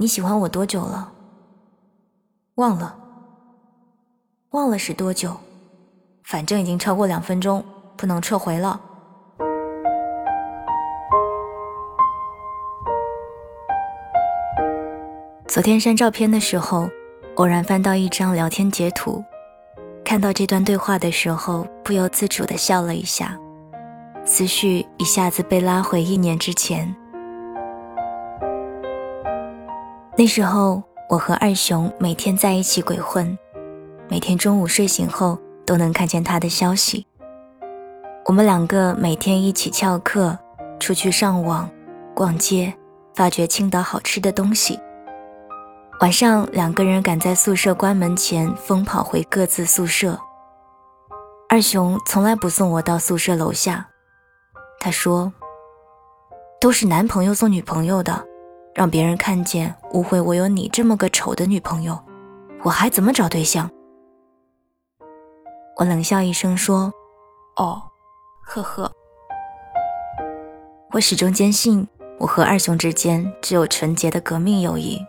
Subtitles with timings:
[0.00, 1.10] 你喜欢我多久了？
[2.54, 2.96] 忘了，
[4.50, 5.36] 忘了是多久？
[6.22, 7.64] 反正已经超过两分钟，
[7.96, 8.80] 不能撤回了。
[15.48, 16.88] 昨天删照片的时候，
[17.34, 19.24] 偶然翻到一张聊天截图，
[20.04, 23.36] 看到这段对话的时候，不由自主的笑了一下，
[24.24, 26.94] 思绪一下子被拉回一年之前。
[30.18, 33.38] 那时候，我和二熊每天在一起鬼混，
[34.08, 37.06] 每天中午睡醒后都能看见他的消息。
[38.24, 40.36] 我们两个每天一起翘课，
[40.80, 41.70] 出去上网、
[42.16, 42.74] 逛街，
[43.14, 44.80] 发掘青岛好吃的东西。
[46.00, 50.18] 晚上两个人赶在宿舍关门前疯跑回各自宿舍。
[51.48, 53.86] 二熊从来不送我到宿舍楼下，
[54.80, 55.32] 他说
[56.60, 58.26] ：“都是男朋友送女朋友的。”
[58.78, 61.98] 让别人看见，误会我有你这么个丑的女朋友，
[62.62, 63.68] 我还怎么找对象？
[65.78, 66.92] 我冷笑一声说
[67.58, 67.82] ：“哦，
[68.44, 68.88] 呵呵。”
[70.94, 71.88] 我始终坚信，
[72.20, 75.04] 我和二熊之间只有纯洁的革命友谊。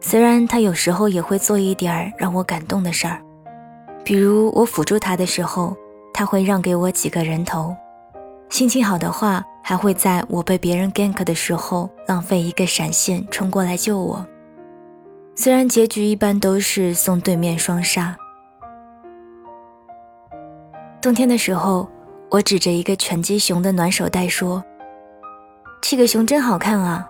[0.00, 3.22] 虽然他有时候也会做一点让我感动的事儿，
[4.02, 5.76] 比如我辅助他的时候，
[6.12, 7.72] 他会让给我几个人头。
[8.50, 9.42] 心情好的话。
[9.62, 14.26] 还会在我被别人 gank 的时候浪费一个闪现冲过来救我。
[15.36, 18.16] 虽然结局一般都是送对面双杀。
[21.00, 21.88] 冬天的时候，
[22.30, 24.60] 我指着一个拳击熊的暖手袋说
[25.80, 27.08] ：“这个熊真好看啊。”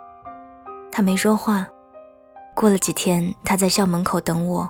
[0.92, 1.66] 他没说话。
[2.54, 4.68] 过了几天，他在校门口等我，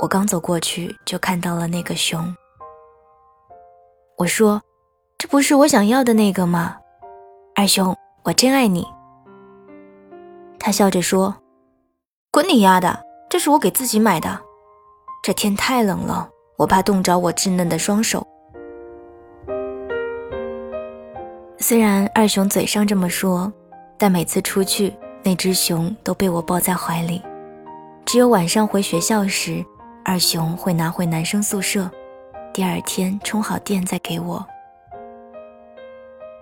[0.00, 2.36] 我刚走过去就看到了那个熊。
[4.18, 4.60] 我说
[5.28, 6.76] ：“不是我想要的那个吗？”
[7.54, 8.86] 二兄，我真爱你。
[10.58, 11.34] 他笑着说
[12.32, 13.00] ：“滚你丫的！
[13.28, 14.38] 这是我给自己买的。
[15.22, 18.26] 这天太冷了，我怕冻着我稚嫩的双手。”
[21.58, 23.52] 虽然二熊嘴上这么说，
[23.96, 27.22] 但每次出去，那只熊都被我抱在怀里。
[28.04, 29.64] 只有晚上回学校时，
[30.04, 31.90] 二熊会拿回男生宿舍，
[32.52, 34.46] 第二天充好电再给我。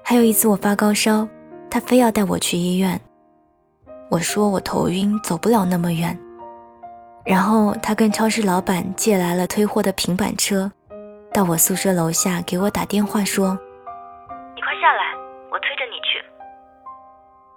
[0.06, 1.26] 还有一次我发高烧，
[1.70, 3.00] 他非要带我去医院。
[4.10, 6.16] 我说我头晕，走不了那么远。
[7.24, 10.70] 然后他跟超市老板借来了推货的平板车，
[11.32, 13.58] 到我宿舍楼下给我打电话说
[14.54, 15.16] ：“你快下来，
[15.50, 16.22] 我推着你去。”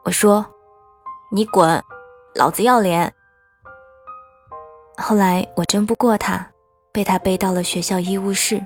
[0.05, 0.45] 我说
[1.29, 1.83] ：“你滚，
[2.33, 3.13] 老子要脸。”
[4.95, 6.47] 后来我争不过他，
[6.93, 8.65] 被他背到了学校医务室。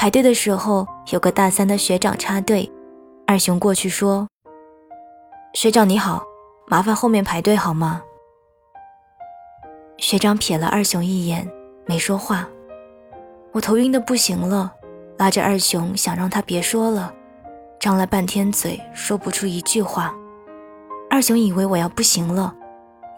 [0.00, 2.72] 排队的时候，有个大三的学长插队，
[3.26, 4.26] 二熊过去说
[5.52, 6.22] ：“学长你好，
[6.68, 8.00] 麻烦后面排队好吗？”
[10.00, 11.46] 学长瞥了二熊一眼，
[11.84, 12.48] 没说话。
[13.52, 14.72] 我头晕的不行了，
[15.18, 17.12] 拉着二熊想让他别说了，
[17.78, 20.14] 张了半天嘴说不出一句话。
[21.10, 22.54] 二熊以为我要不行了，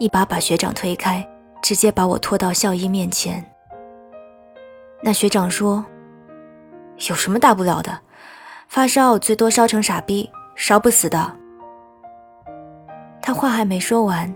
[0.01, 1.25] 一把把学长推开，
[1.63, 3.49] 直接把我拖到校医面前。
[5.01, 5.85] 那学长说。
[7.09, 8.01] 有什么大不了的？
[8.69, 11.37] 发烧最多烧成傻逼，烧不死的。
[13.21, 14.35] 他话还没说完，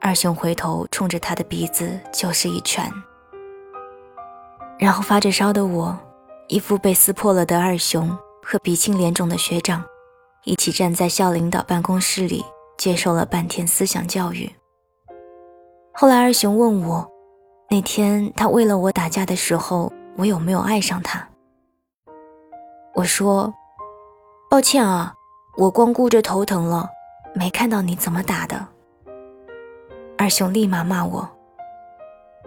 [0.00, 2.88] 二熊回头冲着他的鼻子就是一拳。
[4.78, 5.98] 然后发着烧的我，
[6.48, 9.84] 一副被撕破了的二熊和鼻青脸肿的学长，
[10.44, 12.44] 一起站在校领导办公室里，
[12.78, 14.50] 接受了半天思想教育。
[15.92, 17.10] 后来二熊问我，
[17.68, 21.28] 那天他为了我打架的时候，我有没有爱上他？
[22.94, 23.52] 我说
[24.50, 25.14] ：“抱歉啊，
[25.56, 26.88] 我光顾着头疼了，
[27.34, 28.68] 没看到你怎么打的。”
[30.18, 31.28] 二熊立马骂我：“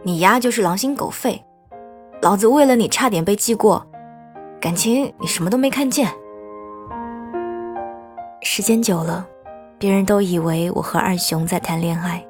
[0.04, 1.44] 你丫就是狼心狗肺，
[2.22, 3.86] 老子为了你差点被记过，
[4.62, 6.14] 感情你什么都没看见。”
[8.44, 9.28] 时间久了，
[9.80, 12.24] 别人都以为我和二熊在谈恋爱，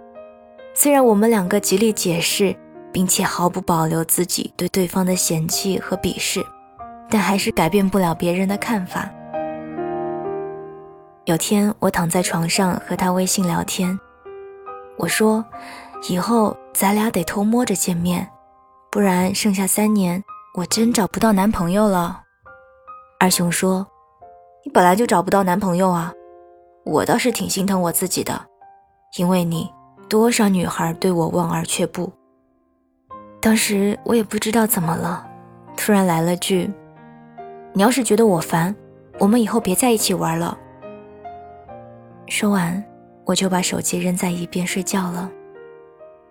[0.73, 2.55] 虽然我们两个极力解释，
[2.93, 6.41] 并且毫不保留自己对对方的嫌弃和鄙视。
[7.09, 9.09] 但还是改变不了别人的看法。
[11.25, 13.99] 有天我躺在床上和他微信聊天，
[14.97, 15.43] 我说
[16.07, 18.29] ：“以后咱俩得偷摸着见面，
[18.91, 20.23] 不然剩下三年
[20.55, 22.21] 我真找不到男朋友了。”
[23.19, 23.87] 二熊说
[24.63, 26.13] ：“你本来就找不到男朋友啊，
[26.83, 28.39] 我倒是挺心疼我自己的，
[29.17, 29.71] 因为你
[30.07, 32.13] 多少女孩对我望而却步。”
[33.41, 35.25] 当时我也不知道怎么了，
[35.75, 36.71] 突然来了句。
[37.77, 38.73] 你要是觉得我烦，
[39.19, 40.57] 我们以后别在一起玩了。
[42.27, 42.81] 说完，
[43.25, 45.29] 我就把手机扔在一边睡觉了。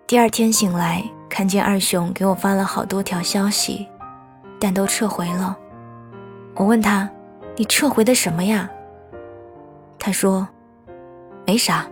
[0.07, 3.87] 第二天醒来，看见二熊给我发了好多条消息，
[4.59, 5.55] 但都撤回了。
[6.55, 7.07] 我问他
[7.55, 8.67] ：“你撤回的什么呀？”
[9.99, 10.47] 他说
[11.45, 11.85] ：“没啥，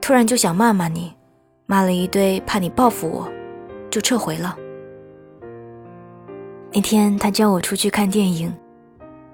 [0.00, 1.14] 突然就想骂骂你，
[1.66, 3.28] 骂了一堆，怕你报复我，
[3.88, 4.56] 就撤回了。”
[6.74, 8.52] 那天他叫我出去看电影，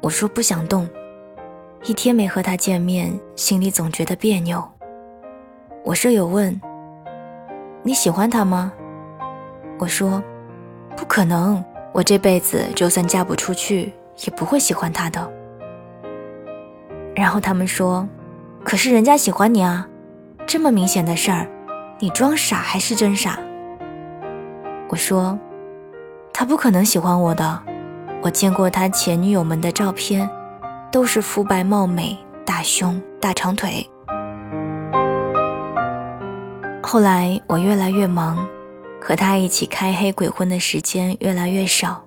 [0.00, 0.88] 我说不想动。
[1.84, 4.62] 一天没和他见面，心里总觉得别扭。
[5.84, 6.60] 我舍友问
[7.84, 8.72] ：“你喜欢他吗？”
[9.78, 10.22] 我说
[10.96, 13.92] ：“不可能，我这辈子就算嫁不出去，
[14.24, 15.32] 也不会喜欢他的。”
[17.14, 18.08] 然后他们说
[18.64, 19.86] ：“可是人家喜欢你啊，
[20.44, 21.46] 这么明显的事儿，
[22.00, 23.38] 你装傻还是真傻？”
[24.88, 25.38] 我说
[26.34, 27.62] ：“他不可能喜欢我的，
[28.26, 30.28] 我见过他前女友们的照片。”
[30.92, 33.86] 都是肤白貌美、大胸大长腿。
[36.82, 38.46] 后来我越来越忙，
[38.98, 42.02] 和他一起开黑鬼混的时间越来越少，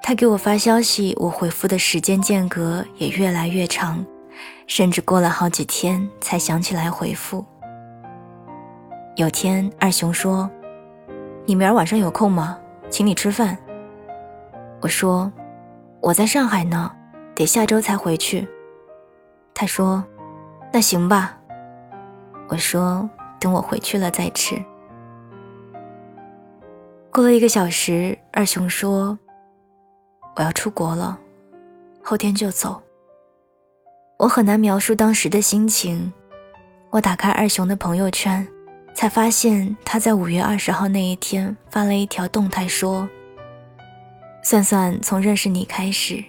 [0.00, 4.04] 他给我发消息，我回复的时间间隔也越来越长，
[4.68, 7.44] 甚至过了好几天才想起来回复。
[9.16, 10.48] 有天二熊说
[11.46, 12.58] ：“你明儿晚上有空吗？
[12.88, 13.58] 请你吃饭。”
[14.84, 15.32] 我说
[16.02, 16.94] ：“我在上海呢。”
[17.34, 18.46] 得下周才回去。
[19.54, 20.04] 他说
[20.70, 21.38] ：“那行吧。”
[22.48, 23.08] 我说
[23.40, 24.62] ：“等我回去了再吃。”
[27.10, 29.18] 过了一个小时，二熊说
[30.36, 31.18] ：“我要出国了，
[32.02, 32.82] 后天就走。”
[34.20, 36.12] 我很难描述当时的心情。
[36.90, 38.46] 我打开二熊的朋友圈，
[38.94, 43.08] 才发现他在五月二十号那一天发了一条动态，说
[44.44, 46.22] ：“算算从认识你开始。”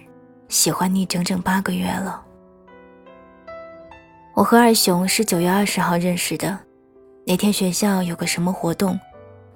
[0.48, 2.22] 喜欢你整整八个月了。
[4.32, 6.56] 我和二熊是九月二十号认识的，
[7.26, 8.96] 那天学校有个什么活动，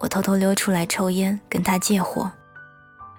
[0.01, 2.29] 我偷偷溜出来抽烟，跟他借火。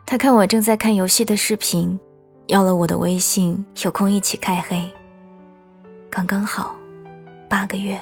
[0.05, 1.97] 他看我正在看游戏的视频，
[2.47, 4.91] 要了我的微信，有空一起开黑。
[6.09, 6.75] 刚刚好，
[7.47, 7.97] 八个月。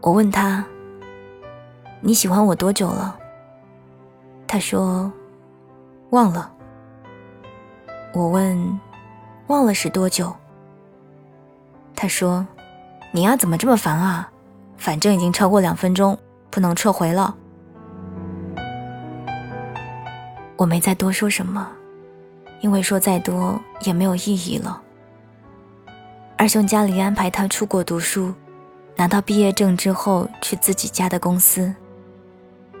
[0.00, 0.64] 我问他
[2.02, 3.16] ：“你喜欢我多久了？”
[4.48, 5.12] 他说
[6.10, 6.50] ：“忘了。”
[8.14, 8.80] 我问
[9.46, 10.34] ：“忘了是多久？”
[11.94, 12.46] 他说
[13.12, 14.30] ：“你呀，怎么这么烦啊？
[14.78, 16.18] 反正已经超过两分钟，
[16.50, 17.36] 不能撤回了。”
[20.56, 21.68] 我没再多说什么，
[22.60, 24.80] 因为说再多也没有意义了。
[26.36, 28.32] 二兄家里安排他出国读书，
[28.96, 31.74] 拿到毕业证之后去自己家的公司。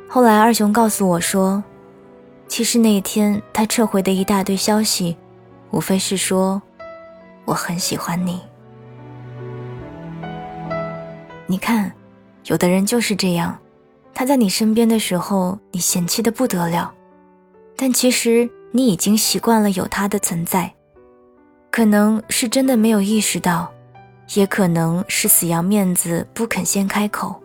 [0.08, 1.62] 后来二雄告诉我说。
[2.48, 5.14] 其实那一天，他撤回的一大堆消息，
[5.70, 6.60] 无非是说
[7.44, 8.40] 我很喜欢你。
[11.46, 11.92] 你看，
[12.46, 13.58] 有的人就是这样，
[14.14, 16.90] 他在你身边的时候，你嫌弃的不得了，
[17.76, 20.72] 但其实你已经习惯了有他的存在。
[21.70, 23.70] 可能是真的没有意识到，
[24.34, 27.38] 也可能是死要面子不肯先开口，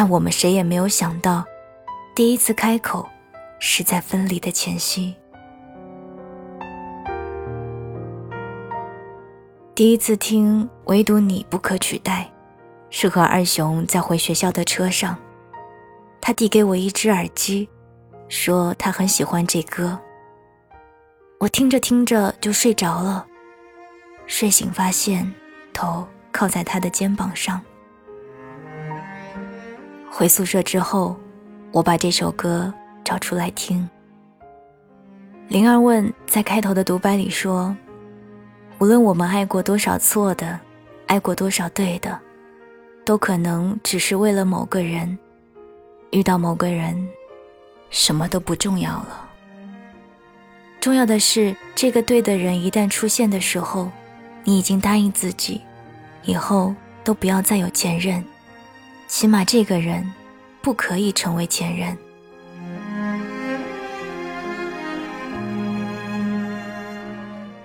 [0.00, 1.44] 但我们谁也没有想到，
[2.14, 3.06] 第一次开口。
[3.58, 5.14] 是在分离的前夕。
[9.74, 12.30] 第一次听《唯独你不可取代》，
[12.88, 15.14] 是和二熊在回学校的车上，
[16.22, 17.68] 他递给我一只耳机，
[18.30, 20.00] 说他很喜欢这歌。
[21.40, 23.26] 我听着听着就睡着了，
[24.26, 25.30] 睡醒发现
[25.74, 27.60] 头靠在他的肩膀上。
[30.10, 31.16] 回宿舍之后，
[31.72, 32.72] 我把这首歌。
[33.02, 33.88] 找出来听。
[35.48, 37.76] 灵儿问，在开头的独白里说
[38.78, 40.60] ：“无论我们爱过多少错的，
[41.08, 42.16] 爱过多少对的，
[43.04, 45.18] 都可能只是为了某个人。
[46.12, 47.04] 遇到某个人，
[47.88, 49.28] 什么都不重要了。
[50.80, 53.90] 重要的是，这个对的人一旦出现的时候，
[54.44, 55.62] 你已经答应自己，
[56.22, 58.24] 以后都不要再有前任，
[59.10, 60.08] 起码这个人
[60.62, 61.98] 不可以成为前任。”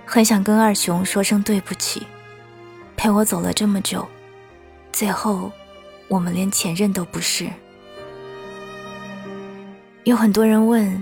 [0.04, 2.04] 很想跟二熊说声对不起，
[2.96, 4.04] 陪我走了这么久，
[4.92, 5.52] 最后
[6.08, 7.48] 我们连前任都不是。
[10.02, 11.00] 有很多人问，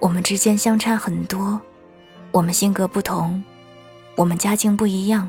[0.00, 1.60] 我们之间相差很多，
[2.32, 3.44] 我们性格不同，
[4.16, 5.28] 我们家境不一样，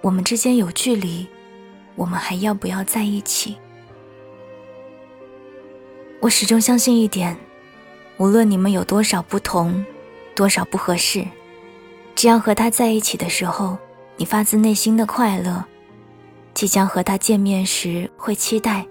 [0.00, 1.26] 我们之间有距离，
[1.98, 3.58] 我们还要不要在一起？
[6.20, 7.36] 我始终相信一点，
[8.18, 9.84] 无论你们有多少不同，
[10.32, 11.26] 多少不合适。
[12.14, 13.76] 只要和他在一起的时候，
[14.16, 15.64] 你发自内心的快乐，
[16.54, 18.86] 即将和他见面时会期待，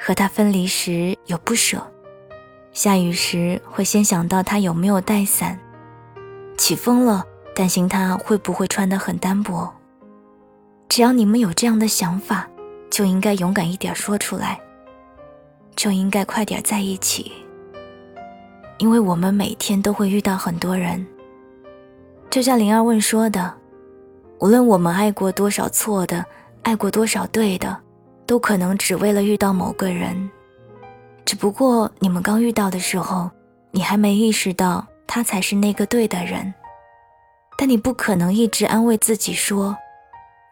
[0.00, 1.84] 和他分离时有不舍，
[2.72, 5.58] 下雨时会先想到他有没有带伞，
[6.56, 9.72] 起风了担心他会不会穿得很单薄。
[10.98, 12.48] 只要你们有这样的想法，
[12.90, 14.60] 就应该勇敢一点说出来，
[15.76, 17.30] 就应该快点在一起，
[18.78, 21.06] 因为我们每天都会遇到很多人。
[22.28, 23.54] 就像灵儿问说的，
[24.40, 26.26] 无论我们爱过多少错的。
[26.64, 27.78] 爱过多少对的，
[28.26, 30.28] 都可能只为了遇到某个人。
[31.24, 33.30] 只不过你们刚遇到的时候，
[33.70, 36.52] 你还没意识到他才是那个对的人。
[37.56, 39.76] 但你不可能一直安慰自己说，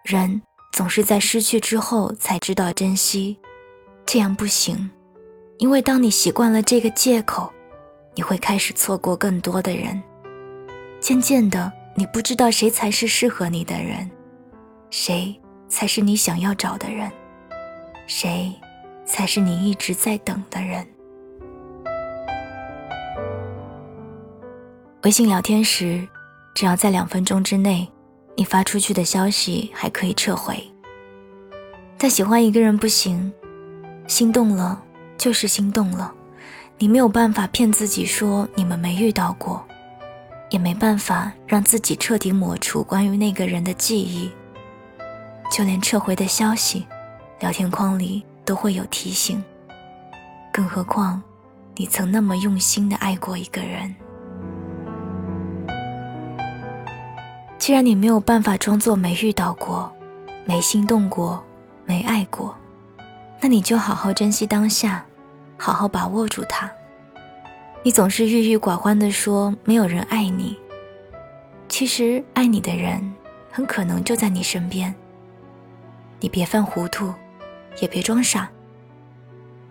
[0.07, 0.41] 人
[0.73, 3.39] 总是在失去之后才知道珍惜，
[4.07, 4.91] 这样不行。
[5.59, 7.53] 因为当你习惯了这个借口，
[8.15, 10.03] 你会开始错过更多的人。
[11.01, 14.11] 渐渐的，你不知道谁才是适合你的人，
[14.91, 15.39] 谁。
[15.69, 17.11] 才是你想要找的人，
[18.07, 18.55] 谁
[19.05, 20.87] 才是你一直在等的人？
[25.03, 26.07] 微信聊天时，
[26.55, 27.87] 只要在两分钟之内，
[28.37, 30.63] 你发出去的消息还可以撤回。
[31.99, 33.33] 但喜欢一个人不行，
[34.07, 34.83] 心动了
[35.17, 36.13] 就是心动了，
[36.79, 39.67] 你没有办法骗自己说你们没遇到过，
[40.51, 44.31] 也没办法让自己彻底抹除关于那个人的记忆。
[45.51, 46.87] 就连撤回的消息，
[47.41, 49.43] 聊天框里都会有提醒。
[50.53, 51.23] 更何况，
[51.77, 53.95] 你曾那么用心的爱过一个人。
[57.67, 59.93] 既然你没有办法装作没遇到过、
[60.45, 61.45] 没心动过、
[61.85, 62.57] 没爱过，
[63.41, 65.05] 那你就好好珍惜当下，
[65.57, 66.71] 好好把握住它。
[67.83, 70.57] 你总是郁郁寡欢的说没有人爱你，
[71.69, 73.03] 其实爱你的人
[73.51, 74.95] 很可能就在你身边。
[76.21, 77.13] 你别犯糊涂，
[77.81, 78.49] 也别装傻。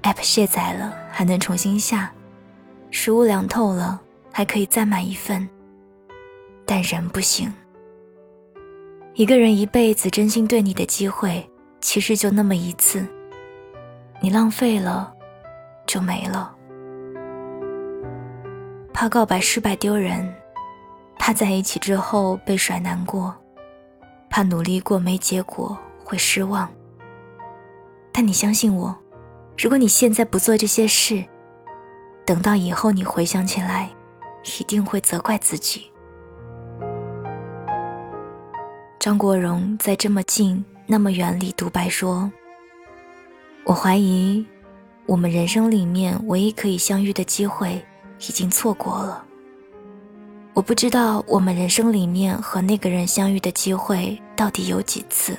[0.04, 2.12] App 卸载了还能重新下，
[2.92, 4.02] 食物凉透了
[4.34, 5.48] 还可以再买一份。
[6.66, 7.50] 但人不行。
[9.18, 13.08] 一个人一辈子真心对你的机会，其实就那么一次。
[14.22, 15.10] 你浪费了，
[15.88, 16.54] 就没了。
[18.94, 20.36] 怕告白失败丢人，
[21.18, 23.34] 怕在一起之后被甩难过，
[24.30, 25.78] 怕努力过没结果。
[26.04, 26.70] 会失望，
[28.12, 28.96] 但你相信我，
[29.58, 31.26] 如果你现在不做这些事，
[32.24, 33.90] 等到以后你回想起来，
[34.60, 35.90] 一定会责怪自己。
[39.06, 42.32] 张国荣在《这么近那么远》里独白说
[43.64, 44.44] ：“我怀疑，
[45.06, 47.80] 我们人生里面唯一可以相遇的机会
[48.18, 49.24] 已经错过了。
[50.56, 55.38] 我不知道我们人生里面和那个人相遇的机会到底有几次。”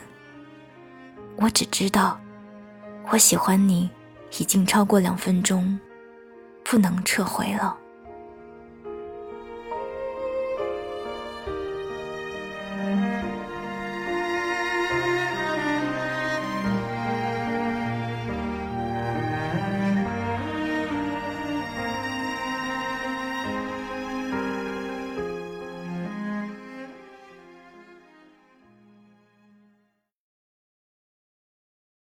[1.34, 2.20] 我只知道，
[3.10, 3.90] 我喜欢你，
[4.38, 5.76] 已经超过两分钟，
[6.62, 7.76] 不能撤回了。